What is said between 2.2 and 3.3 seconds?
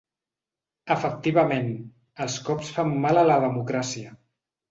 els cops fan mal a